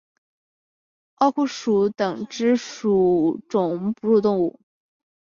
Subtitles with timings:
[1.13, 4.59] 奥库鼠属等之数种哺乳动物。